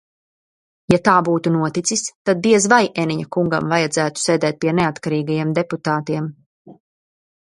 [0.91, 6.31] Ja tā būtu noticis, tad diez vai Eniņa kungam vajadzētu sēdēt pie neatkarīgajiem deputātiem?